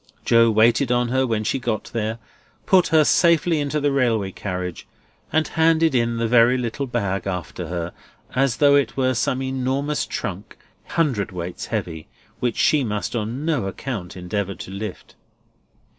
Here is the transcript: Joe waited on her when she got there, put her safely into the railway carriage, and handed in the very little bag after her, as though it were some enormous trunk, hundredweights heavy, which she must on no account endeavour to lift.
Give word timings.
Joe 0.25 0.49
waited 0.49 0.91
on 0.91 1.09
her 1.09 1.27
when 1.27 1.43
she 1.43 1.59
got 1.59 1.91
there, 1.93 2.17
put 2.65 2.87
her 2.87 3.03
safely 3.03 3.59
into 3.59 3.79
the 3.79 3.91
railway 3.91 4.31
carriage, 4.31 4.87
and 5.31 5.47
handed 5.49 5.93
in 5.93 6.17
the 6.17 6.27
very 6.27 6.57
little 6.57 6.87
bag 6.87 7.27
after 7.27 7.67
her, 7.67 7.93
as 8.33 8.57
though 8.57 8.73
it 8.73 8.97
were 8.97 9.13
some 9.13 9.43
enormous 9.43 10.07
trunk, 10.07 10.57
hundredweights 10.93 11.67
heavy, 11.67 12.07
which 12.39 12.57
she 12.57 12.83
must 12.83 13.15
on 13.15 13.45
no 13.45 13.65
account 13.67 14.17
endeavour 14.17 14.55
to 14.55 14.71
lift. 14.71 15.13